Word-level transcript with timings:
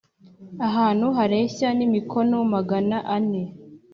ahantu 0.67 1.07
hareshya 1.17 1.67
n 1.77 1.79
imikono 1.87 2.37
magana 2.53 2.97
ane 3.15 3.43